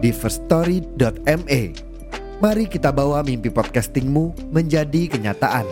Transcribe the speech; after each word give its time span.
di 0.00 0.10
firststory.me. 0.10 1.62
Mari 2.40 2.64
kita 2.72 2.88
bawa 2.88 3.20
mimpi 3.20 3.52
podcastingmu 3.52 4.52
menjadi 4.52 5.12
kenyataan. 5.12 5.68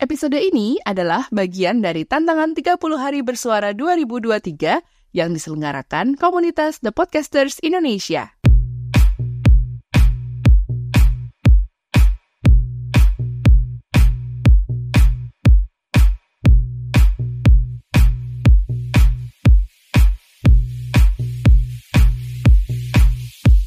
Episode 0.00 0.42
ini 0.42 0.74
adalah 0.82 1.30
bagian 1.30 1.78
dari 1.78 2.02
tantangan 2.02 2.58
30 2.58 2.74
hari 2.98 3.22
bersuara 3.22 3.70
2023 3.70 5.14
yang 5.14 5.30
diselenggarakan 5.30 6.18
komunitas 6.18 6.82
The 6.82 6.90
Podcasters 6.90 7.62
Indonesia. 7.62 8.39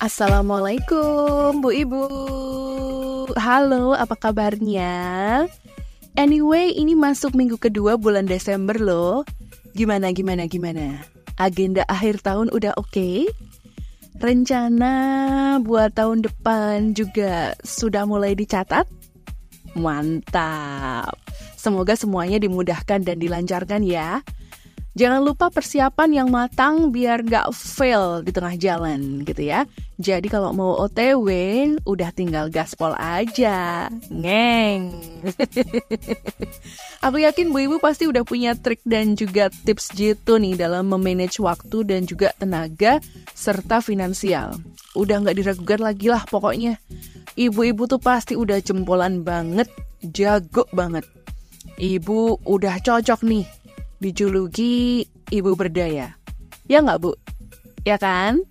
Assalamualaikum 0.03 1.63
Bu 1.63 1.71
Ibu. 1.71 2.03
Halo 3.39 3.95
apa 3.95 4.19
kabarnya? 4.19 4.91
Anyway 6.19 6.75
ini 6.75 6.91
masuk 6.91 7.31
minggu 7.31 7.55
kedua 7.55 7.95
bulan 7.95 8.27
Desember 8.27 8.75
loh. 8.75 9.23
Gimana 9.71 10.11
gimana 10.11 10.43
gimana? 10.51 11.07
Agenda 11.39 11.87
akhir 11.87 12.19
tahun 12.19 12.51
udah 12.51 12.75
oke? 12.75 12.91
Okay? 12.91 13.31
Rencana 14.19 14.93
buat 15.63 15.95
tahun 15.95 16.27
depan 16.27 16.99
juga 16.99 17.55
sudah 17.63 18.03
mulai 18.03 18.35
dicatat? 18.35 18.83
Mantap. 19.71 21.15
Semoga 21.55 21.95
semuanya 21.95 22.43
dimudahkan 22.43 23.07
dan 23.07 23.23
dilancarkan 23.23 23.87
ya 23.87 24.19
Jangan 24.93 25.25
lupa 25.25 25.49
persiapan 25.49 26.09
yang 26.13 26.29
matang 26.29 26.93
biar 26.93 27.25
gak 27.25 27.49
fail 27.49 28.21
di 28.21 28.29
tengah 28.29 28.53
jalan 28.61 29.25
gitu 29.25 29.41
ya. 29.41 29.65
Jadi 29.97 30.29
kalau 30.29 30.53
mau 30.53 30.77
OTW, 30.85 31.25
udah 31.81 32.13
tinggal 32.13 32.53
gaspol 32.53 32.93
aja. 33.01 33.89
Ngeng. 34.13 34.93
Aku 37.09 37.17
yakin 37.17 37.49
Bu 37.49 37.65
Ibu 37.65 37.81
pasti 37.81 38.05
udah 38.05 38.21
punya 38.21 38.53
trik 38.53 38.85
dan 38.85 39.17
juga 39.17 39.49
tips 39.49 39.97
jitu 39.97 40.37
nih 40.37 40.61
dalam 40.61 40.85
memanage 40.85 41.41
waktu 41.41 41.89
dan 41.89 42.05
juga 42.05 42.29
tenaga 42.37 43.01
serta 43.33 43.81
finansial. 43.81 44.61
Udah 44.93 45.25
gak 45.25 45.41
diragukan 45.41 45.81
lagi 45.81 46.13
lah 46.13 46.21
pokoknya. 46.29 46.77
Ibu-ibu 47.33 47.89
tuh 47.89 47.97
pasti 47.97 48.37
udah 48.37 48.61
jempolan 48.61 49.25
banget, 49.25 49.73
jago 50.05 50.69
banget. 50.69 51.09
Ibu 51.81 52.45
udah 52.45 52.77
cocok 52.77 53.25
nih 53.25 53.62
dijuluki 54.03 55.07
ibu 55.31 55.55
berdaya. 55.55 56.19
Ya 56.67 56.83
nggak, 56.83 56.99
Bu? 56.99 57.15
Ya 57.87 57.95
kan? 57.95 58.43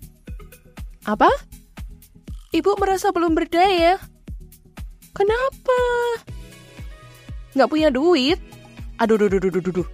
Apa? 1.05 1.29
Ibu 2.49 2.77
merasa 2.81 3.13
belum 3.13 3.37
berdaya? 3.37 4.01
Kenapa? 5.13 5.81
Nggak 7.53 7.69
punya 7.69 7.89
duit? 7.93 8.41
Aduh, 8.97 9.17
duh, 9.21 9.29
duh, 9.29 9.41
duh, 9.41 9.61
duh, 9.61 9.73
duh. 9.81 9.87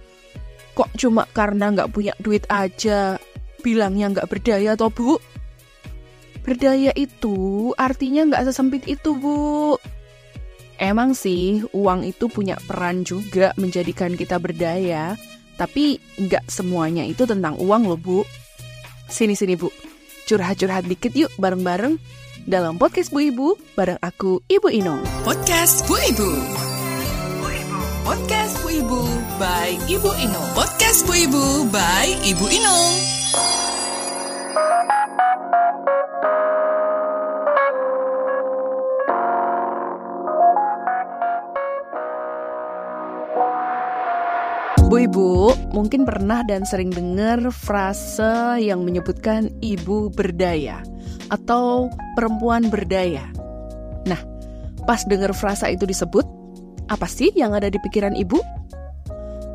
Kok 0.76 0.96
cuma 0.96 1.28
karena 1.36 1.72
nggak 1.72 1.92
punya 1.92 2.16
duit 2.20 2.48
aja 2.48 3.20
bilangnya 3.60 4.16
nggak 4.16 4.28
berdaya 4.32 4.72
toh, 4.76 4.88
Bu? 4.88 5.20
Berdaya 6.40 6.88
itu 6.96 7.36
artinya 7.76 8.32
nggak 8.32 8.48
sesempit 8.48 8.88
itu, 8.88 9.12
Bu. 9.12 9.76
Emang 10.80 11.12
sih, 11.12 11.60
uang 11.76 12.08
itu 12.08 12.32
punya 12.32 12.56
peran 12.64 13.04
juga 13.04 13.52
menjadikan 13.60 14.16
kita 14.16 14.40
berdaya, 14.40 15.20
tapi 15.60 16.00
nggak 16.16 16.48
semuanya 16.48 17.04
itu 17.04 17.28
tentang 17.28 17.60
uang 17.60 17.84
loh, 17.84 18.00
Bu. 18.00 18.24
Sini-sini, 19.12 19.60
Bu. 19.60 19.68
Curhat-curhat 20.24 20.88
dikit 20.88 21.12
yuk 21.12 21.28
bareng-bareng 21.36 22.00
dalam 22.48 22.80
podcast 22.80 23.12
Bu 23.12 23.20
Ibu 23.28 23.48
bareng 23.76 24.00
aku, 24.00 24.40
Ibu 24.48 24.72
Ino. 24.72 24.96
Podcast 25.20 25.84
Bu 25.84 26.00
Ibu. 26.00 26.30
Podcast 28.06 28.54
Bu 28.64 28.68
Ibu 28.72 29.00
by 29.36 29.76
Ibu 29.90 30.10
Ino. 30.24 30.42
Podcast 30.56 31.04
Bu 31.04 31.12
Ibu 31.12 31.68
by 31.68 32.06
Ibu 32.24 32.46
Ino. 32.48 32.76
Bu 44.90 45.06
Ibu, 45.06 45.54
mungkin 45.70 46.02
pernah 46.02 46.42
dan 46.42 46.66
sering 46.66 46.90
dengar 46.90 47.38
frase 47.54 48.58
yang 48.58 48.82
menyebutkan 48.82 49.46
ibu 49.62 50.10
berdaya 50.10 50.82
atau 51.30 51.86
perempuan 52.18 52.66
berdaya. 52.66 53.22
Nah, 54.02 54.18
pas 54.90 54.98
dengar 55.06 55.30
frasa 55.30 55.70
itu 55.70 55.86
disebut, 55.86 56.26
apa 56.90 57.06
sih 57.06 57.30
yang 57.38 57.54
ada 57.54 57.70
di 57.70 57.78
pikiran 57.78 58.18
ibu? 58.18 58.42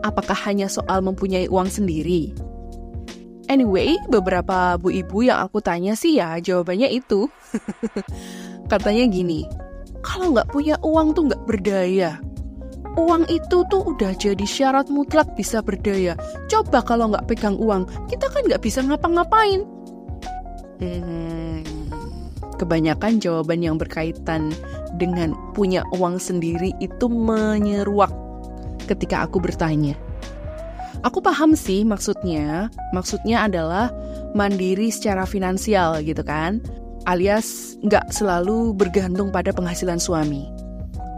Apakah 0.07 0.39
hanya 0.47 0.71
soal 0.71 1.03
mempunyai 1.03 1.51
uang 1.51 1.67
sendiri? 1.67 2.31
Anyway, 3.51 3.99
beberapa 4.07 4.79
bu 4.79 4.87
ibu 4.87 5.27
yang 5.27 5.43
aku 5.43 5.59
tanya 5.59 5.99
sih 5.99 6.15
ya 6.15 6.39
jawabannya 6.39 6.87
itu. 6.95 7.27
Katanya 8.71 9.03
gini, 9.11 9.43
kalau 9.99 10.31
nggak 10.31 10.47
punya 10.47 10.79
uang 10.79 11.11
tuh 11.11 11.27
nggak 11.27 11.43
berdaya 11.43 12.23
uang 12.95 13.27
itu 13.31 13.63
tuh 13.67 13.83
udah 13.95 14.15
jadi 14.15 14.45
syarat 14.47 14.87
mutlak 14.91 15.31
bisa 15.35 15.59
berdaya. 15.61 16.15
Coba 16.51 16.81
kalau 16.83 17.11
nggak 17.11 17.27
pegang 17.27 17.59
uang, 17.59 17.87
kita 18.07 18.27
kan 18.31 18.43
nggak 18.47 18.63
bisa 18.63 18.83
ngapa-ngapain. 18.83 19.63
Hmm, 20.79 21.63
kebanyakan 22.59 23.23
jawaban 23.23 23.63
yang 23.63 23.79
berkaitan 23.79 24.51
dengan 24.95 25.35
punya 25.55 25.83
uang 25.95 26.19
sendiri 26.19 26.71
itu 26.79 27.07
menyeruak 27.07 28.11
ketika 28.87 29.27
aku 29.27 29.39
bertanya. 29.39 29.95
Aku 31.03 31.21
paham 31.21 31.53
sih 31.53 31.85
maksudnya. 31.85 32.71
Maksudnya 32.89 33.45
adalah 33.45 33.93
mandiri 34.33 34.89
secara 34.89 35.27
finansial 35.27 36.01
gitu 36.01 36.25
kan. 36.25 36.63
Alias 37.05 37.77
nggak 37.85 38.09
selalu 38.09 38.73
bergantung 38.73 39.29
pada 39.29 39.53
penghasilan 39.53 40.01
suami. 40.01 40.49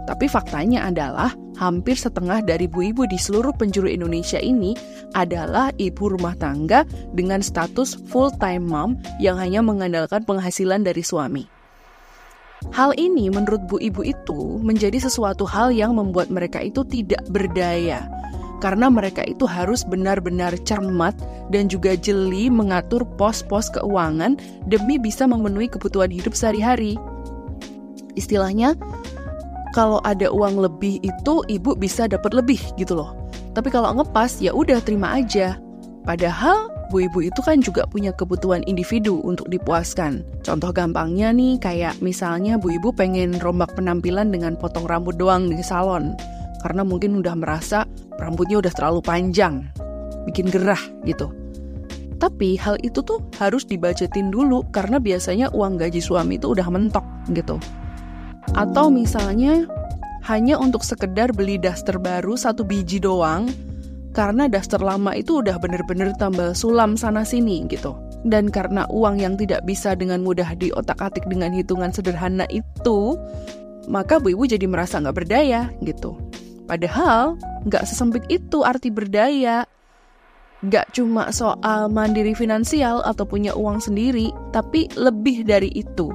Tapi 0.03 0.27
faktanya 0.27 0.91
adalah 0.91 1.31
hampir 1.57 1.97
setengah 1.97 2.45
dari 2.45 2.69
ibu-ibu 2.69 3.09
di 3.09 3.18
seluruh 3.18 3.51
penjuru 3.57 3.90
Indonesia 3.90 4.38
ini 4.38 4.78
adalah 5.18 5.73
ibu 5.81 6.13
rumah 6.13 6.38
tangga 6.38 6.85
dengan 7.18 7.41
status 7.41 7.97
full-time 8.07 8.63
mom 8.63 8.95
yang 9.18 9.41
hanya 9.41 9.66
mengandalkan 9.66 10.22
penghasilan 10.23 10.85
dari 10.85 11.01
suami. 11.01 11.44
Hal 12.73 12.97
ini 12.97 13.29
menurut 13.29 13.69
bu 13.69 13.78
ibu 13.78 14.01
itu 14.01 14.57
menjadi 14.62 14.97
sesuatu 14.97 15.45
hal 15.45 15.69
yang 15.69 15.94
membuat 15.94 16.34
mereka 16.34 16.62
itu 16.62 16.81
tidak 16.85 17.22
berdaya. 17.29 18.09
Karena 18.57 18.89
mereka 18.89 19.22
itu 19.22 19.45
harus 19.45 19.85
benar-benar 19.85 20.57
cermat 20.66 21.13
dan 21.54 21.69
juga 21.69 21.94
jeli 21.94 22.50
mengatur 22.50 23.06
pos-pos 23.21 23.69
keuangan 23.69 24.42
demi 24.65 24.98
bisa 24.98 25.30
memenuhi 25.30 25.69
kebutuhan 25.69 26.09
hidup 26.09 26.33
sehari-hari. 26.33 26.98
Istilahnya, 28.18 28.74
kalau 29.77 30.01
ada 30.01 30.33
uang 30.33 30.57
lebih 30.57 30.97
itu 31.06 31.45
ibu 31.45 31.77
bisa 31.77 32.09
dapat 32.09 32.33
lebih 32.33 32.57
gitu 32.81 32.97
loh. 32.97 33.13
Tapi 33.53 33.69
kalau 33.69 33.94
ngepas 33.94 34.41
ya 34.41 34.50
udah 34.50 34.81
terima 34.81 35.21
aja. 35.21 35.62
Padahal 36.01 36.74
bu 36.89 37.06
ibu 37.06 37.21
itu 37.21 37.38
kan 37.45 37.62
juga 37.62 37.85
punya 37.85 38.09
kebutuhan 38.09 38.65
individu 38.65 39.21
untuk 39.21 39.45
dipuaskan. 39.53 40.25
Contoh 40.41 40.74
gampangnya 40.74 41.29
nih 41.29 41.62
kayak 41.62 42.01
misalnya 42.01 42.57
bu 42.57 42.74
ibu 42.74 42.89
pengen 42.89 43.38
rombak 43.38 43.69
penampilan 43.77 44.33
dengan 44.33 44.57
potong 44.57 44.89
rambut 44.89 45.13
doang 45.13 45.45
di 45.45 45.62
salon. 45.62 46.18
Karena 46.65 46.81
mungkin 46.81 47.13
udah 47.21 47.38
merasa 47.38 47.85
rambutnya 48.18 48.57
udah 48.57 48.73
terlalu 48.73 49.06
panjang. 49.06 49.62
Bikin 50.25 50.50
gerah 50.50 50.81
gitu. 51.06 51.30
Tapi 52.18 52.57
hal 52.57 52.81
itu 52.81 53.06
tuh 53.06 53.21
harus 53.38 53.62
dibajetin 53.62 54.33
dulu 54.33 54.65
karena 54.73 54.97
biasanya 54.97 55.53
uang 55.53 55.77
gaji 55.77 56.01
suami 56.01 56.41
itu 56.41 56.50
udah 56.50 56.65
mentok 56.65 57.06
gitu. 57.30 57.62
Atau 58.57 58.89
misalnya 58.89 59.69
hanya 60.25 60.57
untuk 60.57 60.81
sekedar 60.81 61.30
beli 61.31 61.62
daster 61.62 62.01
baru 62.01 62.33
satu 62.33 62.65
biji 62.65 62.98
doang, 62.98 63.48
karena 64.18 64.50
daster 64.50 64.81
lama 64.81 65.13
itu 65.13 65.45
udah 65.45 65.62
bener-bener 65.62 66.09
tambal 66.18 66.57
sulam 66.57 66.98
sana-sini 66.98 67.69
gitu. 67.69 67.94
Dan 68.25 68.50
karena 68.50 68.89
uang 68.89 69.21
yang 69.21 69.38
tidak 69.38 69.62
bisa 69.63 69.94
dengan 69.94 70.25
mudah 70.25 70.57
diotak-atik 70.57 71.30
dengan 71.30 71.54
hitungan 71.54 71.94
sederhana 71.94 72.50
itu, 72.50 73.13
maka 73.86 74.18
Bu 74.18 74.33
Ibu 74.33 74.50
jadi 74.50 74.65
merasa 74.65 74.98
nggak 74.98 75.15
berdaya 75.15 75.69
gitu. 75.86 76.18
Padahal 76.65 77.38
nggak 77.69 77.86
sesempit 77.86 78.25
itu 78.27 78.65
arti 78.65 78.89
berdaya. 78.89 79.69
Nggak 80.65 80.98
cuma 80.98 81.30
soal 81.30 81.86
mandiri 81.88 82.33
finansial 82.33 83.06
atau 83.06 83.24
punya 83.24 83.54
uang 83.54 83.77
sendiri, 83.77 84.33
tapi 84.50 84.89
lebih 84.98 85.45
dari 85.45 85.69
itu. 85.77 86.09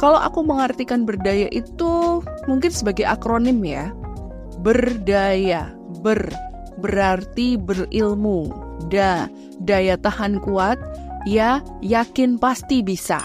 Kalau 0.00 0.16
aku 0.16 0.40
mengartikan 0.40 1.04
berdaya 1.04 1.52
itu 1.52 2.24
mungkin 2.48 2.72
sebagai 2.72 3.04
akronim 3.04 3.60
ya. 3.60 3.92
Berdaya, 4.64 5.76
ber 6.00 6.32
berarti 6.80 7.60
berilmu. 7.60 8.48
Da, 8.88 9.28
daya 9.60 10.00
tahan 10.00 10.40
kuat, 10.40 10.80
ya 11.28 11.60
yakin 11.84 12.40
pasti 12.40 12.80
bisa. 12.80 13.20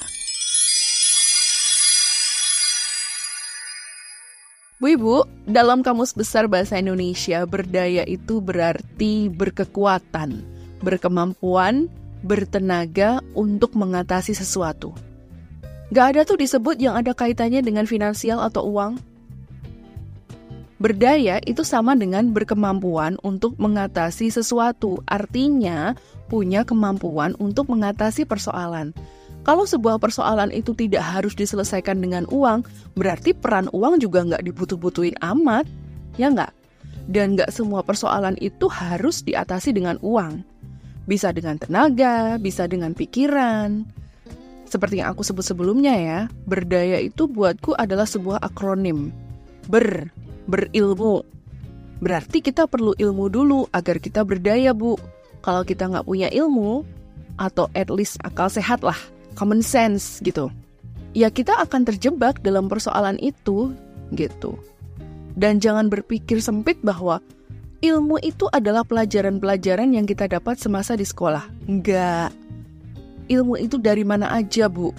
Bu 4.83 4.91
Ibu, 4.99 5.15
dalam 5.47 5.79
Kamus 5.79 6.11
Besar 6.11 6.51
Bahasa 6.51 6.75
Indonesia, 6.75 7.47
berdaya 7.47 8.03
itu 8.03 8.43
berarti 8.43 9.31
berkekuatan, 9.31 10.43
berkemampuan, 10.83 11.87
bertenaga 12.19 13.23
untuk 13.31 13.79
mengatasi 13.79 14.35
sesuatu. 14.35 15.14
Gak 15.93 16.15
ada 16.15 16.21
tuh 16.25 16.41
disebut 16.41 16.81
yang 16.81 16.97
ada 16.97 17.13
kaitannya 17.13 17.61
dengan 17.61 17.85
finansial 17.85 18.41
atau 18.41 18.65
uang. 18.65 18.97
Berdaya 20.75 21.39
itu 21.47 21.63
sama 21.63 21.95
dengan 21.95 22.35
berkemampuan 22.35 23.15
untuk 23.23 23.55
mengatasi 23.55 24.27
sesuatu, 24.27 24.99
artinya 25.07 25.95
punya 26.27 26.67
kemampuan 26.67 27.31
untuk 27.39 27.71
mengatasi 27.71 28.27
persoalan. 28.27 28.91
Kalau 29.45 29.63
sebuah 29.63 30.01
persoalan 30.01 30.49
itu 30.49 30.73
tidak 30.73 31.05
harus 31.05 31.37
diselesaikan 31.37 32.01
dengan 32.01 32.25
uang, 32.33 32.65
berarti 32.97 33.31
peran 33.37 33.69
uang 33.71 34.01
juga 34.01 34.25
nggak 34.25 34.41
dibutuh-butuhin 34.41 35.15
amat, 35.21 35.69
ya 36.17 36.33
nggak? 36.33 36.51
Dan 37.05 37.37
nggak 37.37 37.53
semua 37.53 37.85
persoalan 37.85 38.33
itu 38.41 38.65
harus 38.65 39.21
diatasi 39.21 39.69
dengan 39.71 40.01
uang. 40.01 40.41
Bisa 41.05 41.29
dengan 41.29 41.61
tenaga, 41.61 42.41
bisa 42.41 42.65
dengan 42.65 42.97
pikiran. 42.97 43.85
Seperti 44.65 45.01
yang 45.01 45.13
aku 45.13 45.21
sebut 45.21 45.45
sebelumnya 45.45 45.93
ya, 45.95 46.19
berdaya 46.49 46.99
itu 46.99 47.29
buatku 47.29 47.77
adalah 47.77 48.09
sebuah 48.09 48.41
akronim. 48.41 49.13
Ber 49.69 50.09
berilmu. 50.45 51.25
Berarti 52.01 52.43
kita 52.43 52.67
perlu 52.67 52.93
ilmu 52.97 53.31
dulu 53.31 53.65
agar 53.71 53.97
kita 54.03 54.21
berdaya, 54.27 54.75
Bu. 54.75 54.99
Kalau 55.41 55.63
kita 55.63 55.87
nggak 55.89 56.05
punya 56.05 56.27
ilmu, 56.33 56.83
atau 57.39 57.71
at 57.75 57.87
least 57.91 58.19
akal 58.23 58.51
sehat 58.51 58.83
lah, 58.83 58.97
common 59.35 59.59
sense 59.63 60.19
gitu, 60.23 60.51
ya 61.15 61.31
kita 61.31 61.55
akan 61.63 61.87
terjebak 61.87 62.39
dalam 62.43 62.67
persoalan 62.67 63.19
itu 63.19 63.71
gitu. 64.15 64.57
Dan 65.35 65.59
jangan 65.59 65.91
berpikir 65.91 66.39
sempit 66.39 66.79
bahwa 66.79 67.19
ilmu 67.83 68.17
itu 68.23 68.47
adalah 68.55 68.87
pelajaran-pelajaran 68.87 69.91
yang 69.91 70.07
kita 70.07 70.31
dapat 70.31 70.55
semasa 70.55 70.95
di 70.95 71.03
sekolah. 71.03 71.43
Enggak. 71.67 72.31
Ilmu 73.25 73.57
itu 73.57 73.81
dari 73.81 74.05
mana 74.05 74.29
aja, 74.29 74.69
Bu? 74.69 74.93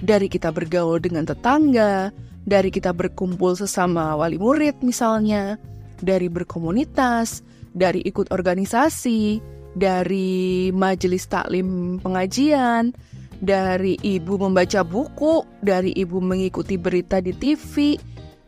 Dari 0.00 0.32
kita 0.32 0.48
bergaul 0.48 0.96
dengan 0.96 1.28
tetangga, 1.28 2.08
dari 2.48 2.72
kita 2.72 2.96
berkumpul 2.96 3.52
sesama 3.52 4.16
wali 4.16 4.40
murid 4.40 4.80
misalnya, 4.80 5.60
dari 6.00 6.32
berkomunitas, 6.32 7.44
dari 7.76 8.00
ikut 8.08 8.32
organisasi, 8.32 9.38
dari 9.76 10.72
majelis 10.72 11.28
taklim 11.28 12.00
pengajian, 12.00 12.96
dari 13.44 14.00
ibu 14.00 14.40
membaca 14.40 14.80
buku, 14.80 15.44
dari 15.60 15.92
ibu 15.96 16.18
mengikuti 16.18 16.80
berita 16.80 17.20
di 17.20 17.36
TV, 17.36 18.00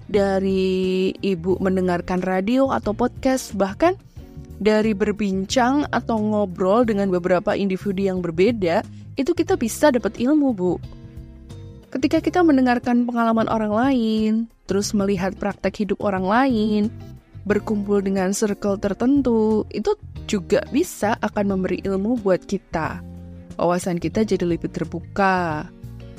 dari 0.09 1.13
ibu 1.21 1.61
mendengarkan 1.61 2.25
radio 2.25 2.73
atau 2.73 2.97
podcast, 2.97 3.53
bahkan 3.57 3.97
dari 4.63 4.95
berbincang 4.95 5.91
atau 5.91 6.23
ngobrol 6.23 6.87
dengan 6.87 7.11
beberapa 7.11 7.57
individu 7.57 8.07
yang 8.07 8.23
berbeda, 8.23 8.87
itu 9.17 9.33
kita 9.37 9.59
bisa 9.61 9.93
dapat 9.93 10.17
ilmu, 10.17 10.49
Bu. 10.57 10.73
Ketika 11.93 12.25
kita 12.25 12.41
mendengarkan 12.41 13.05
pengalaman 13.05 13.45
orang 13.53 13.73
lain, 13.73 14.33
terus 14.65 14.97
melihat 14.97 15.37
praktek 15.37 15.85
hidup 15.85 16.01
orang 16.01 16.25
lain, 16.25 16.83
berkumpul 17.45 18.01
dengan 18.01 18.33
circle 18.33 18.81
tertentu, 18.81 19.69
itu 19.69 19.93
juga 20.25 20.65
bisa 20.73 21.21
akan 21.21 21.59
memberi 21.59 21.85
ilmu 21.85 22.17
buat 22.25 22.49
kita. 22.49 23.05
Wawasan 23.61 24.01
kita 24.01 24.25
jadi 24.25 24.49
lebih 24.49 24.73
terbuka. 24.73 25.69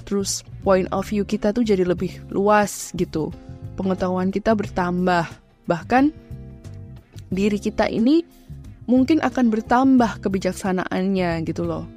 Terus 0.05 0.45
point 0.61 0.85
of 0.93 1.09
view 1.09 1.25
kita 1.25 1.55
tuh 1.55 1.65
jadi 1.65 1.87
lebih 1.87 2.21
luas 2.29 2.93
gitu. 2.93 3.33
Pengetahuan 3.73 4.29
kita 4.29 4.53
bertambah. 4.53 5.25
Bahkan 5.65 6.13
diri 7.33 7.57
kita 7.57 7.89
ini 7.89 8.21
mungkin 8.85 9.23
akan 9.23 9.49
bertambah 9.49 10.21
kebijaksanaannya 10.21 11.41
gitu 11.49 11.65
loh. 11.65 11.89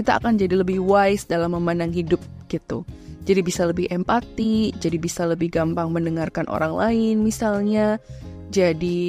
Kita 0.00 0.16
akan 0.16 0.40
jadi 0.40 0.64
lebih 0.64 0.80
wise 0.80 1.28
dalam 1.28 1.52
memandang 1.52 1.92
hidup 1.92 2.24
gitu 2.48 2.88
jadi 3.30 3.46
bisa 3.46 3.68
lebih 3.68 3.86
empati, 3.92 4.72
jadi 4.80 4.96
bisa 4.96 5.28
lebih 5.28 5.52
gampang 5.52 5.92
mendengarkan 5.92 6.48
orang 6.48 6.72
lain 6.72 7.20
misalnya, 7.20 8.00
jadi 8.50 9.00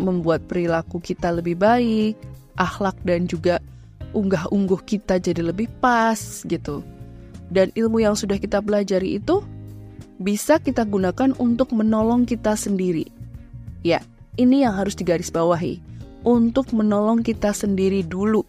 membuat 0.00 0.46
perilaku 0.46 1.02
kita 1.02 1.34
lebih 1.34 1.58
baik, 1.58 2.14
akhlak 2.56 2.96
dan 3.02 3.26
juga 3.26 3.58
unggah-ungguh 4.16 4.80
kita 4.86 5.20
jadi 5.20 5.44
lebih 5.44 5.68
pas 5.82 6.16
gitu. 6.46 6.80
Dan 7.52 7.68
ilmu 7.76 8.00
yang 8.00 8.16
sudah 8.16 8.40
kita 8.40 8.62
pelajari 8.62 9.20
itu 9.20 9.42
bisa 10.16 10.56
kita 10.56 10.88
gunakan 10.88 11.36
untuk 11.36 11.74
menolong 11.76 12.24
kita 12.24 12.56
sendiri. 12.56 13.04
Ya, 13.84 14.00
ini 14.40 14.64
yang 14.64 14.72
harus 14.72 14.96
digarisbawahi. 14.96 15.84
Untuk 16.26 16.74
menolong 16.74 17.22
kita 17.22 17.54
sendiri 17.54 18.02
dulu. 18.02 18.42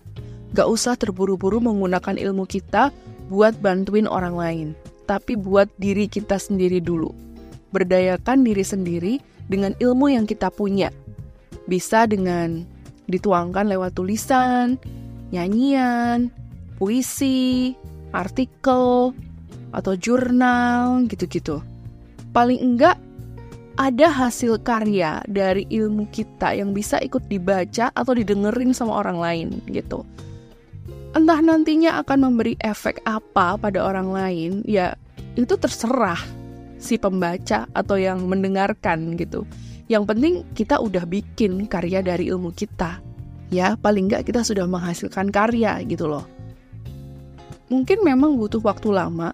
Gak 0.55 0.67
usah 0.67 0.95
terburu-buru 0.95 1.59
menggunakan 1.59 2.15
ilmu 2.15 2.47
kita 2.47 2.91
buat 3.27 3.59
bantuin 3.59 4.07
orang 4.07 4.35
lain 4.35 4.67
tapi 5.07 5.39
buat 5.39 5.71
diri 5.79 6.05
kita 6.05 6.35
sendiri 6.37 6.83
dulu. 6.83 7.09
Berdayakan 7.71 8.43
diri 8.43 8.61
sendiri 8.61 9.13
dengan 9.47 9.73
ilmu 9.79 10.11
yang 10.11 10.27
kita 10.27 10.51
punya. 10.51 10.91
Bisa 11.65 12.03
dengan 12.05 12.67
dituangkan 13.07 13.71
lewat 13.71 13.95
tulisan, 13.95 14.75
nyanyian, 15.31 16.27
puisi, 16.75 17.73
artikel, 18.11 19.15
atau 19.71 19.93
jurnal, 19.95 21.07
gitu-gitu. 21.07 21.63
Paling 22.35 22.59
enggak 22.59 22.99
ada 23.79 24.11
hasil 24.11 24.59
karya 24.59 25.23
dari 25.31 25.63
ilmu 25.71 26.11
kita 26.11 26.51
yang 26.51 26.75
bisa 26.75 26.99
ikut 26.99 27.23
dibaca 27.31 27.93
atau 27.95 28.11
didengerin 28.11 28.73
sama 28.75 28.99
orang 28.99 29.21
lain 29.21 29.47
gitu 29.69 30.01
entah 31.17 31.41
nantinya 31.41 31.97
akan 32.05 32.29
memberi 32.29 32.53
efek 32.61 33.01
apa 33.09 33.57
pada 33.57 33.81
orang 33.81 34.13
lain, 34.13 34.51
ya 34.69 34.93
itu 35.33 35.57
terserah 35.57 36.21
si 36.77 37.01
pembaca 37.01 37.65
atau 37.73 37.97
yang 37.97 38.21
mendengarkan 38.29 39.17
gitu. 39.17 39.49
Yang 39.89 40.03
penting 40.13 40.33
kita 40.53 40.77
udah 40.77 41.09
bikin 41.09 41.65
karya 41.65 42.05
dari 42.05 42.29
ilmu 42.29 42.53
kita. 42.53 43.01
Ya, 43.49 43.79
paling 43.79 44.11
nggak 44.11 44.29
kita 44.29 44.43
sudah 44.43 44.67
menghasilkan 44.69 45.33
karya 45.33 45.79
gitu 45.87 46.05
loh. 46.05 46.27
Mungkin 47.71 48.03
memang 48.05 48.37
butuh 48.37 48.61
waktu 48.61 48.93
lama 48.93 49.31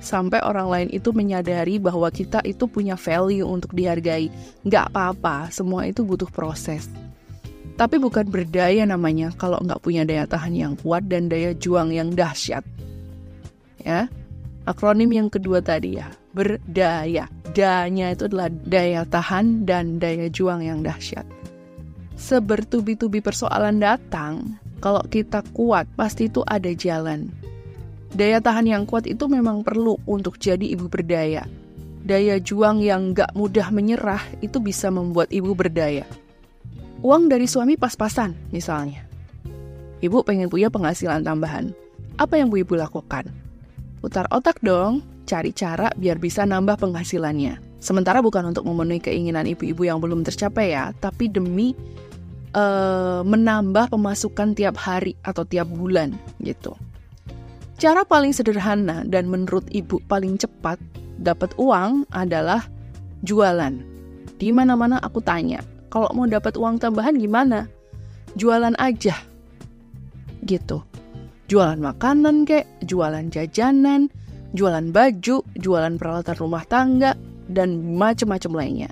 sampai 0.00 0.40
orang 0.44 0.68
lain 0.68 0.88
itu 0.92 1.12
menyadari 1.12 1.76
bahwa 1.76 2.08
kita 2.12 2.40
itu 2.44 2.68
punya 2.68 2.94
value 2.94 3.44
untuk 3.44 3.72
dihargai. 3.72 4.28
Nggak 4.62 4.92
apa-apa, 4.92 5.48
semua 5.48 5.88
itu 5.88 6.04
butuh 6.04 6.28
proses. 6.28 6.99
Tapi 7.80 7.96
bukan 7.96 8.28
berdaya 8.28 8.84
namanya 8.84 9.32
kalau 9.40 9.56
nggak 9.56 9.80
punya 9.80 10.04
daya 10.04 10.28
tahan 10.28 10.52
yang 10.52 10.76
kuat 10.84 11.08
dan 11.08 11.32
daya 11.32 11.56
juang 11.56 11.88
yang 11.88 12.12
dahsyat. 12.12 12.60
Ya, 13.80 14.12
akronim 14.68 15.08
yang 15.08 15.32
kedua 15.32 15.64
tadi 15.64 15.96
ya, 15.96 16.12
berdaya. 16.36 17.24
Danya 17.56 18.12
itu 18.12 18.28
adalah 18.28 18.52
daya 18.52 19.08
tahan 19.08 19.64
dan 19.64 19.96
daya 19.96 20.28
juang 20.28 20.60
yang 20.60 20.84
dahsyat. 20.84 21.24
Sebertubi-tubi 22.20 23.24
persoalan 23.24 23.80
datang, 23.80 24.60
kalau 24.84 25.00
kita 25.08 25.40
kuat 25.56 25.88
pasti 25.96 26.28
itu 26.28 26.44
ada 26.44 26.68
jalan. 26.76 27.32
Daya 28.12 28.44
tahan 28.44 28.68
yang 28.68 28.84
kuat 28.84 29.08
itu 29.08 29.24
memang 29.24 29.64
perlu 29.64 29.96
untuk 30.04 30.36
jadi 30.36 30.68
ibu 30.68 30.84
berdaya. 30.84 31.48
Daya 32.04 32.36
juang 32.44 32.84
yang 32.84 33.16
gak 33.16 33.32
mudah 33.32 33.72
menyerah 33.72 34.20
itu 34.44 34.60
bisa 34.60 34.92
membuat 34.92 35.32
ibu 35.32 35.56
berdaya 35.56 36.04
uang 37.00 37.32
dari 37.32 37.48
suami 37.48 37.76
pas-pasan 37.80 38.36
misalnya. 38.52 39.04
Ibu 40.00 40.24
pengen 40.24 40.48
punya 40.48 40.72
penghasilan 40.72 41.24
tambahan. 41.24 41.72
Apa 42.16 42.40
yang 42.40 42.48
Bu 42.48 42.60
Ibu 42.60 42.76
lakukan? 42.76 43.28
Putar 44.00 44.28
otak 44.32 44.60
dong, 44.64 45.04
cari 45.28 45.52
cara 45.52 45.92
biar 45.96 46.16
bisa 46.16 46.44
nambah 46.48 46.80
penghasilannya. 46.80 47.60
Sementara 47.80 48.20
bukan 48.20 48.52
untuk 48.52 48.64
memenuhi 48.68 49.00
keinginan 49.00 49.48
ibu-ibu 49.48 49.88
yang 49.88 50.00
belum 50.00 50.24
tercapai 50.24 50.76
ya, 50.76 50.92
tapi 51.00 51.28
demi 51.32 51.72
uh, 52.52 53.24
menambah 53.24 53.92
pemasukan 53.92 54.52
tiap 54.52 54.76
hari 54.76 55.16
atau 55.24 55.44
tiap 55.44 55.68
bulan 55.68 56.16
gitu. 56.44 56.76
Cara 57.80 58.04
paling 58.04 58.36
sederhana 58.36 59.08
dan 59.08 59.32
menurut 59.32 59.64
ibu 59.72 59.96
paling 60.04 60.36
cepat 60.36 60.76
dapat 61.20 61.52
uang 61.56 62.04
adalah 62.12 62.68
jualan. 63.24 63.80
Di 64.36 64.52
mana-mana 64.52 65.00
aku 65.00 65.20
tanya, 65.24 65.64
kalau 65.90 66.08
mau 66.14 66.24
dapat 66.30 66.54
uang 66.54 66.78
tambahan 66.78 67.18
gimana? 67.18 67.66
Jualan 68.38 68.78
aja. 68.78 69.18
Gitu. 70.46 70.78
Jualan 71.50 71.82
makanan 71.82 72.46
kek, 72.46 72.64
jualan 72.86 73.26
jajanan, 73.28 74.06
jualan 74.54 74.94
baju, 74.94 75.42
jualan 75.58 75.94
peralatan 75.98 76.36
rumah 76.38 76.62
tangga, 76.70 77.18
dan 77.50 77.98
macam-macam 77.98 78.52
lainnya. 78.54 78.90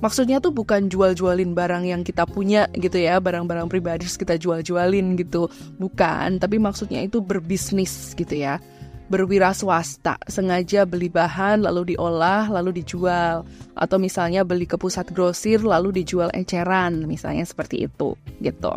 Maksudnya 0.00 0.40
tuh 0.40 0.54
bukan 0.54 0.88
jual-jualin 0.88 1.52
barang 1.52 1.84
yang 1.84 2.00
kita 2.00 2.24
punya 2.24 2.64
gitu 2.72 2.96
ya, 2.96 3.20
barang-barang 3.20 3.68
pribadi 3.68 4.08
kita 4.08 4.40
jual-jualin 4.40 5.12
gitu. 5.18 5.52
Bukan, 5.76 6.40
tapi 6.40 6.56
maksudnya 6.56 7.04
itu 7.04 7.20
berbisnis 7.20 8.16
gitu 8.16 8.32
ya. 8.32 8.62
Berwira 9.10 9.50
swasta, 9.50 10.14
sengaja 10.30 10.86
beli 10.86 11.10
bahan 11.10 11.66
lalu 11.66 11.94
diolah 11.94 12.46
lalu 12.46 12.78
dijual. 12.78 13.42
Atau 13.74 13.98
misalnya 13.98 14.46
beli 14.46 14.70
ke 14.70 14.78
pusat 14.78 15.10
grosir 15.10 15.60
lalu 15.66 15.90
dijual 16.02 16.30
eceran, 16.30 17.10
misalnya 17.10 17.42
seperti 17.42 17.90
itu 17.90 18.14
gitu. 18.38 18.70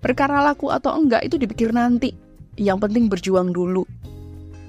Perkara 0.00 0.40
laku 0.40 0.72
atau 0.72 0.96
enggak 0.96 1.28
itu 1.28 1.36
dipikir 1.36 1.70
nanti. 1.76 2.16
Yang 2.56 2.88
penting 2.88 3.04
berjuang 3.12 3.52
dulu. 3.52 3.84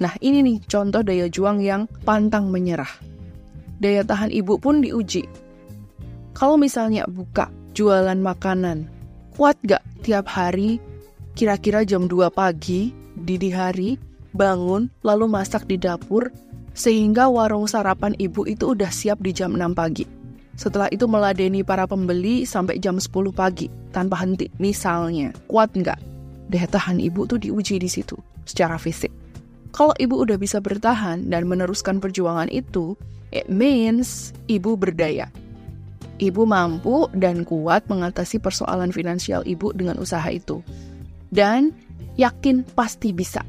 Nah 0.04 0.12
ini 0.20 0.44
nih 0.44 0.60
contoh 0.68 1.00
daya 1.00 1.32
juang 1.32 1.64
yang 1.64 1.88
pantang 2.04 2.52
menyerah. 2.52 2.92
Daya 3.80 4.04
tahan 4.04 4.28
ibu 4.28 4.60
pun 4.60 4.84
diuji 4.84 5.44
kalau 6.34 6.58
misalnya 6.58 7.06
buka 7.06 7.46
jualan 7.78 8.18
makanan, 8.18 8.90
kuat 9.38 9.54
gak 9.62 9.86
tiap 10.02 10.26
hari 10.26 10.82
kira-kira 11.38 11.86
jam 11.86 12.10
2 12.10 12.26
pagi, 12.34 12.90
dini 13.14 13.50
hari, 13.54 13.94
bangun, 14.34 14.90
lalu 15.06 15.30
masak 15.30 15.64
di 15.70 15.78
dapur, 15.78 16.34
sehingga 16.74 17.30
warung 17.30 17.70
sarapan 17.70 18.12
ibu 18.18 18.44
itu 18.44 18.74
udah 18.74 18.90
siap 18.90 19.22
di 19.22 19.30
jam 19.30 19.54
6 19.54 19.72
pagi. 19.72 20.04
Setelah 20.54 20.86
itu 20.90 21.06
meladeni 21.10 21.66
para 21.66 21.86
pembeli 21.86 22.46
sampai 22.46 22.78
jam 22.78 22.98
10 22.98 23.10
pagi, 23.34 23.66
tanpa 23.90 24.18
henti. 24.22 24.50
Misalnya, 24.58 25.34
kuat 25.50 25.74
nggak? 25.74 25.98
Daya 26.50 26.68
tahan 26.70 27.02
ibu 27.02 27.26
tuh 27.26 27.42
diuji 27.42 27.78
di 27.78 27.90
situ, 27.90 28.14
secara 28.46 28.78
fisik. 28.78 29.10
Kalau 29.74 29.90
ibu 29.98 30.22
udah 30.22 30.38
bisa 30.38 30.62
bertahan 30.62 31.26
dan 31.26 31.50
meneruskan 31.50 31.98
perjuangan 31.98 32.46
itu, 32.54 32.94
it 33.34 33.50
means 33.50 34.30
ibu 34.46 34.78
berdaya. 34.78 35.26
Ibu 36.22 36.46
mampu 36.46 37.10
dan 37.10 37.42
kuat 37.42 37.90
mengatasi 37.90 38.38
persoalan 38.38 38.94
finansial 38.94 39.42
ibu 39.42 39.74
dengan 39.74 39.98
usaha 39.98 40.30
itu. 40.30 40.62
Dan 41.34 41.74
yakin 42.14 42.62
pasti 42.78 43.10
bisa. 43.10 43.42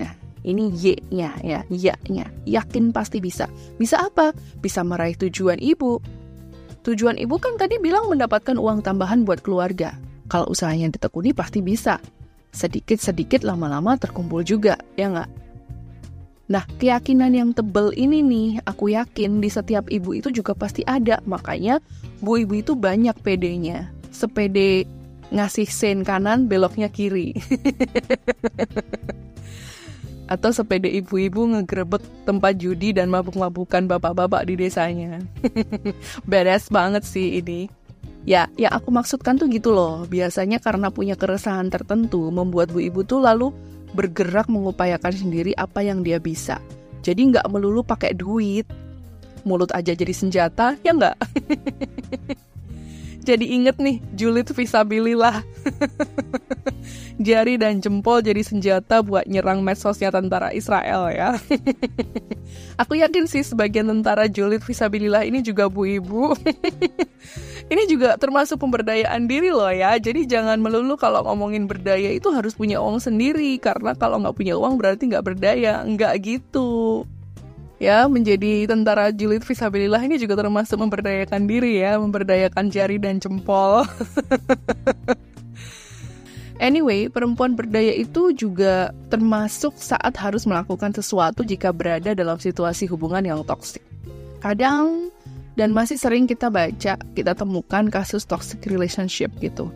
Nah, 0.00 0.16
ini 0.46 0.70
Y-nya 0.70 1.34
ya, 1.42 1.60
Y-nya. 1.66 2.30
Yakin 2.46 2.94
pasti 2.94 3.18
bisa. 3.18 3.50
Bisa 3.76 3.98
apa? 3.98 4.30
Bisa 4.62 4.86
meraih 4.86 5.18
tujuan 5.18 5.58
ibu. 5.58 5.98
Tujuan 6.86 7.18
ibu 7.18 7.34
kan 7.42 7.58
tadi 7.58 7.82
bilang 7.82 8.06
mendapatkan 8.06 8.54
uang 8.54 8.86
tambahan 8.86 9.26
buat 9.26 9.42
keluarga. 9.42 9.98
Kalau 10.30 10.46
usahanya 10.46 10.86
ditekuni 10.94 11.34
pasti 11.34 11.58
bisa. 11.58 11.98
Sedikit-sedikit 12.54 13.42
lama-lama 13.42 13.98
terkumpul 13.98 14.46
juga, 14.46 14.78
ya 14.94 15.10
nggak? 15.10 15.30
Nah, 16.46 16.62
keyakinan 16.78 17.34
yang 17.34 17.50
tebel 17.50 17.90
ini 17.98 18.22
nih, 18.22 18.62
aku 18.62 18.94
yakin 18.94 19.42
di 19.42 19.50
setiap 19.50 19.90
ibu 19.90 20.14
itu 20.14 20.30
juga 20.30 20.54
pasti 20.54 20.86
ada. 20.86 21.18
Makanya, 21.26 21.82
bu 22.22 22.38
ibu 22.38 22.62
itu 22.62 22.78
banyak 22.78 23.18
pedenya. 23.18 23.90
Sepede 24.14 24.86
ngasih 25.34 25.66
sen 25.66 26.06
kanan, 26.06 26.46
beloknya 26.46 26.86
kiri. 26.86 27.34
Atau 30.26 30.50
sepede 30.50 30.90
ibu-ibu 30.90 31.46
ngegerebek 31.54 32.02
tempat 32.26 32.58
judi 32.58 32.90
dan 32.90 33.06
mabuk-mabukan 33.10 33.86
bapak-bapak 33.86 34.42
di 34.50 34.58
desanya. 34.58 35.22
Beres 36.30 36.66
banget 36.66 37.06
sih 37.06 37.38
ini. 37.38 37.70
Ya, 38.26 38.50
yang 38.58 38.74
aku 38.74 38.90
maksudkan 38.90 39.38
tuh 39.38 39.46
gitu 39.46 39.70
loh. 39.70 40.02
Biasanya 40.10 40.58
karena 40.58 40.90
punya 40.90 41.14
keresahan 41.14 41.70
tertentu, 41.70 42.26
membuat 42.34 42.74
bu 42.74 42.82
ibu 42.82 43.06
tuh 43.06 43.22
lalu 43.22 43.54
bergerak 43.94 44.50
mengupayakan 44.50 45.14
sendiri 45.14 45.54
apa 45.54 45.86
yang 45.86 46.02
dia 46.02 46.18
bisa. 46.18 46.58
Jadi 47.06 47.30
nggak 47.30 47.46
melulu 47.46 47.86
pakai 47.86 48.18
duit. 48.18 48.66
Mulut 49.46 49.70
aja 49.70 49.94
jadi 49.94 50.10
senjata, 50.10 50.74
ya 50.82 50.90
nggak? 50.90 51.14
jadi 53.30 53.46
inget 53.46 53.78
nih, 53.78 54.02
julid 54.18 54.50
visabilillah. 54.50 55.38
Jari 57.16 57.56
dan 57.56 57.80
jempol 57.80 58.20
jadi 58.20 58.44
senjata 58.44 59.00
buat 59.00 59.24
nyerang 59.24 59.64
medsosnya 59.64 60.12
tentara 60.12 60.52
Israel 60.52 61.08
ya. 61.08 61.40
Aku 62.82 62.92
yakin 62.92 63.24
sih 63.24 63.40
sebagian 63.40 63.88
tentara 63.88 64.28
julid 64.28 64.60
visabilillah 64.60 65.24
ini 65.24 65.40
juga 65.40 65.72
bu 65.72 65.88
ibu. 65.88 66.36
ini 67.72 67.82
juga 67.88 68.20
termasuk 68.20 68.60
pemberdayaan 68.60 69.24
diri 69.24 69.48
loh 69.48 69.72
ya. 69.72 69.96
Jadi 69.96 70.28
jangan 70.28 70.60
melulu 70.60 71.00
kalau 71.00 71.24
ngomongin 71.24 71.64
berdaya 71.64 72.12
itu 72.12 72.28
harus 72.28 72.52
punya 72.52 72.84
uang 72.84 73.00
sendiri 73.00 73.56
karena 73.64 73.96
kalau 73.96 74.20
nggak 74.20 74.36
punya 74.36 74.52
uang 74.60 74.76
berarti 74.76 75.08
nggak 75.08 75.24
berdaya. 75.24 75.88
Nggak 75.88 76.20
gitu. 76.20 77.08
Ya, 77.76 78.08
menjadi 78.08 78.68
tentara 78.68 79.12
julid 79.12 79.44
visabilillah 79.44 80.00
ini 80.00 80.16
juga 80.16 80.36
termasuk 80.36 80.80
memberdayakan 80.80 81.44
diri 81.44 81.80
ya, 81.80 81.96
memberdayakan 82.00 82.72
jari 82.72 82.96
dan 83.00 83.20
jempol. 83.20 83.84
Anyway, 86.56 87.12
perempuan 87.12 87.52
berdaya 87.52 87.92
itu 87.92 88.32
juga 88.32 88.88
termasuk 89.12 89.76
saat 89.76 90.16
harus 90.16 90.48
melakukan 90.48 90.88
sesuatu 90.96 91.44
jika 91.44 91.68
berada 91.68 92.16
dalam 92.16 92.40
situasi 92.40 92.88
hubungan 92.88 93.28
yang 93.28 93.40
toksik. 93.44 93.84
Kadang 94.40 95.12
dan 95.56 95.76
masih 95.76 96.00
sering 96.00 96.24
kita 96.24 96.48
baca, 96.48 96.96
kita 96.96 97.32
temukan 97.36 97.88
kasus 97.92 98.24
toxic 98.24 98.64
relationship 98.68 99.28
gitu. 99.40 99.68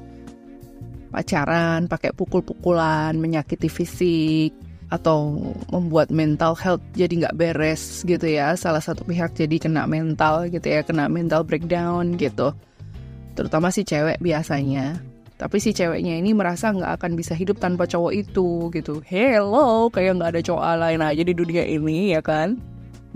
Pacaran, 1.12 1.84
pakai 1.84 2.16
pukul-pukulan, 2.16 3.12
menyakiti 3.18 3.68
fisik, 3.68 4.54
atau 4.90 5.38
membuat 5.70 6.10
mental 6.10 6.58
health 6.58 6.82
jadi 6.99 7.26
nggak 7.26 7.37
beres 7.38 8.02
gitu 8.02 8.26
ya. 8.26 8.58
Salah 8.58 8.82
satu 8.82 9.06
pihak 9.06 9.38
jadi 9.38 9.56
kena 9.56 9.87
mental 9.87 10.50
gitu 10.50 10.66
ya, 10.66 10.82
kena 10.82 11.06
mental 11.06 11.46
breakdown 11.46 12.18
gitu. 12.18 12.52
Terutama 13.38 13.70
si 13.70 13.87
cewek 13.87 14.18
biasanya. 14.18 15.09
Tapi 15.40 15.56
si 15.56 15.73
ceweknya 15.73 16.20
ini 16.20 16.37
merasa 16.37 16.68
nggak 16.68 17.00
akan 17.00 17.16
bisa 17.16 17.32
hidup 17.32 17.56
tanpa 17.56 17.88
cowok 17.88 18.12
itu 18.12 18.68
gitu. 18.76 19.00
Hello, 19.09 19.88
kayak 19.88 20.20
nggak 20.20 20.37
ada 20.37 20.42
cowok 20.44 20.64
lain 20.76 21.00
aja 21.00 21.23
di 21.25 21.32
dunia 21.32 21.64
ini 21.64 22.12
ya 22.12 22.20
kan? 22.20 22.61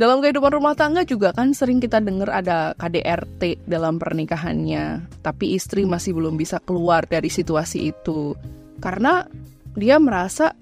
Dalam 0.00 0.24
kehidupan 0.24 0.56
rumah 0.56 0.72
tangga 0.72 1.04
juga 1.04 1.36
kan 1.36 1.52
sering 1.52 1.84
kita 1.84 2.00
dengar 2.00 2.32
ada 2.32 2.72
KDRT 2.80 3.68
dalam 3.68 4.00
pernikahannya, 4.00 5.04
tapi 5.20 5.52
istri 5.52 5.84
masih 5.84 6.16
belum 6.16 6.40
bisa 6.40 6.58
keluar 6.64 7.04
dari 7.04 7.28
situasi 7.28 7.92
itu. 7.92 8.32
Karena 8.80 9.28
dia 9.76 10.00
merasa 10.00 10.56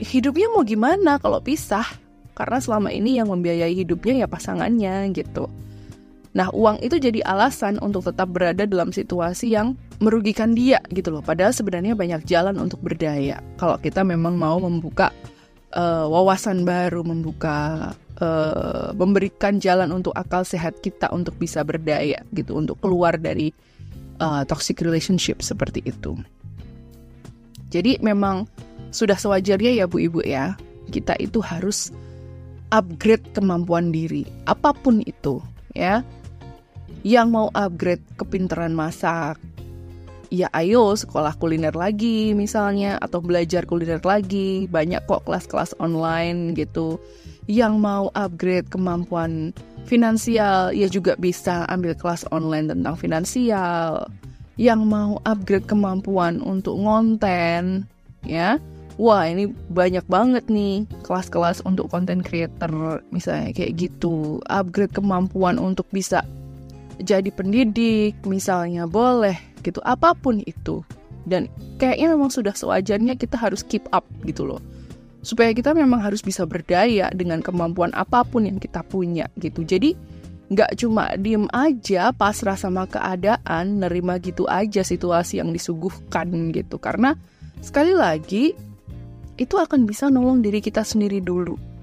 hidupnya 0.00 0.50
mau 0.56 0.64
gimana 0.64 1.20
kalau 1.20 1.38
pisah? 1.44 1.86
Karena 2.34 2.58
selama 2.58 2.90
ini 2.90 3.20
yang 3.20 3.30
membiayai 3.30 3.76
hidupnya 3.76 4.24
ya 4.24 4.26
pasangannya 4.26 5.12
gitu. 5.14 5.52
Nah, 6.34 6.50
uang 6.50 6.82
itu 6.82 6.98
jadi 6.98 7.22
alasan 7.22 7.78
untuk 7.78 8.10
tetap 8.10 8.26
berada 8.34 8.66
dalam 8.66 8.90
situasi 8.90 9.54
yang 9.54 9.78
merugikan 10.02 10.50
dia 10.50 10.82
gitu 10.90 11.14
loh. 11.14 11.22
Padahal 11.22 11.54
sebenarnya 11.54 11.94
banyak 11.94 12.26
jalan 12.26 12.58
untuk 12.58 12.82
berdaya. 12.82 13.38
Kalau 13.54 13.78
kita 13.78 14.02
memang 14.02 14.34
mau 14.34 14.58
membuka 14.58 15.14
uh, 15.78 16.10
wawasan 16.10 16.66
baru, 16.66 17.06
membuka 17.06 17.90
uh, 18.18 18.90
memberikan 18.98 19.62
jalan 19.62 19.94
untuk 19.94 20.10
akal 20.18 20.42
sehat 20.42 20.78
kita 20.82 21.06
untuk 21.14 21.38
bisa 21.38 21.62
berdaya 21.62 22.18
gitu 22.34 22.58
untuk 22.58 22.82
keluar 22.82 23.14
dari 23.14 23.54
uh, 24.18 24.42
toxic 24.42 24.82
relationship 24.82 25.38
seperti 25.38 25.86
itu. 25.86 26.18
Jadi 27.70 27.98
memang 28.02 28.46
sudah 28.94 29.18
sewajarnya 29.18 29.82
ya 29.82 29.86
Bu 29.86 30.02
Ibu 30.02 30.22
ya, 30.26 30.58
kita 30.90 31.14
itu 31.18 31.42
harus 31.42 31.90
upgrade 32.74 33.22
kemampuan 33.34 33.94
diri 33.94 34.26
apa 34.46 34.74
pun 34.74 35.02
itu 35.02 35.38
ya. 35.74 36.02
Yang 37.04 37.28
mau 37.28 37.48
upgrade 37.52 38.00
kepintaran 38.16 38.72
masak, 38.72 39.36
ya 40.32 40.48
ayo 40.56 40.96
sekolah 40.96 41.36
kuliner 41.36 41.76
lagi 41.76 42.32
misalnya 42.32 42.96
atau 42.96 43.20
belajar 43.20 43.68
kuliner 43.68 44.00
lagi 44.00 44.64
banyak 44.66 45.04
kok 45.04 45.28
kelas-kelas 45.28 45.76
online 45.78 46.56
gitu 46.56 46.98
yang 47.44 47.76
mau 47.76 48.08
upgrade 48.16 48.72
kemampuan 48.72 49.52
finansial, 49.84 50.72
ya 50.72 50.88
juga 50.88 51.12
bisa 51.20 51.68
ambil 51.68 51.92
kelas 51.92 52.24
online 52.32 52.72
tentang 52.72 52.96
finansial. 52.96 54.08
Yang 54.56 54.80
mau 54.86 55.20
upgrade 55.28 55.68
kemampuan 55.68 56.40
untuk 56.40 56.80
ngonten, 56.80 57.84
ya. 58.24 58.56
Wah, 58.94 59.26
ini 59.26 59.50
banyak 59.50 60.06
banget 60.06 60.46
nih 60.46 60.86
kelas-kelas 61.02 61.66
untuk 61.66 61.90
content 61.90 62.22
creator 62.22 63.02
misalnya 63.10 63.50
kayak 63.50 63.76
gitu. 63.76 64.38
Upgrade 64.46 64.94
kemampuan 64.94 65.58
untuk 65.58 65.84
bisa 65.90 66.22
jadi 67.00 67.30
pendidik 67.34 68.22
misalnya 68.26 68.86
boleh 68.86 69.34
gitu 69.64 69.80
apa 69.82 70.14
pun 70.14 70.38
itu. 70.44 70.84
Dan 71.24 71.48
kayaknya 71.80 72.12
memang 72.12 72.28
sudah 72.28 72.52
sewajarnya 72.52 73.16
kita 73.16 73.40
harus 73.40 73.64
keep 73.64 73.88
up 73.90 74.04
gitu 74.28 74.44
loh. 74.44 74.60
Supaya 75.24 75.56
kita 75.56 75.72
memang 75.72 76.04
harus 76.04 76.20
bisa 76.20 76.44
berdaya 76.44 77.08
dengan 77.16 77.40
kemampuan 77.40 77.90
apa 77.96 78.22
pun 78.28 78.44
yang 78.44 78.60
kita 78.60 78.84
punya 78.84 79.24
gitu. 79.40 79.64
Jadi 79.64 79.96
nggak 80.52 80.76
cuma 80.76 81.16
diem 81.16 81.48
aja 81.56 82.12
pasrah 82.12 82.60
sama 82.60 82.84
keadaan 82.84 83.80
nerima 83.80 84.20
gitu 84.20 84.44
aja 84.44 84.84
situasi 84.84 85.40
yang 85.40 85.48
disuguhkan 85.48 86.52
gitu. 86.52 86.76
Karena 86.76 87.16
sekali 87.64 87.96
lagi 87.96 88.52
itu 89.40 89.56
akan 89.56 89.88
bisa 89.88 90.12
nolong 90.12 90.44
diri 90.44 90.60
kita 90.60 90.84
sendiri 90.84 91.24
dulu 91.24 91.73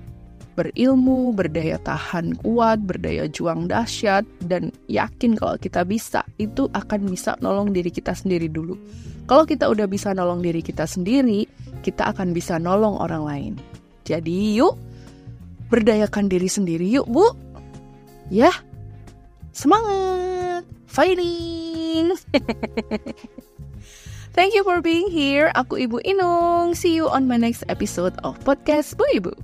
berilmu, 0.62 1.34
berdaya 1.34 1.82
tahan 1.82 2.38
kuat, 2.46 2.86
berdaya 2.86 3.26
juang 3.26 3.66
dahsyat, 3.66 4.22
dan 4.46 4.70
yakin 4.86 5.34
kalau 5.34 5.58
kita 5.58 5.82
bisa, 5.82 6.22
itu 6.38 6.70
akan 6.78 7.10
bisa 7.10 7.34
nolong 7.42 7.74
diri 7.74 7.90
kita 7.90 8.14
sendiri 8.14 8.46
dulu. 8.46 8.78
Kalau 9.26 9.50
kita 9.50 9.66
udah 9.74 9.90
bisa 9.90 10.14
nolong 10.14 10.46
diri 10.46 10.62
kita 10.62 10.86
sendiri, 10.86 11.50
kita 11.82 12.14
akan 12.14 12.38
bisa 12.38 12.62
nolong 12.62 13.02
orang 13.02 13.24
lain. 13.26 13.54
Jadi 14.06 14.62
yuk, 14.62 14.78
berdayakan 15.74 16.30
diri 16.30 16.46
sendiri 16.46 16.86
yuk 16.86 17.10
bu. 17.10 17.26
Ya, 18.30 18.54
semangat, 19.50 20.64
fighting. 20.86 22.14
Thank 24.32 24.56
you 24.56 24.64
for 24.64 24.80
being 24.80 25.12
here. 25.12 25.52
Aku 25.60 25.76
Ibu 25.76 26.08
Inung. 26.08 26.72
See 26.72 26.96
you 26.96 27.12
on 27.12 27.28
my 27.28 27.36
next 27.36 27.68
episode 27.68 28.16
of 28.24 28.40
podcast 28.48 28.96
Bu 28.96 29.04
Ibu. 29.12 29.36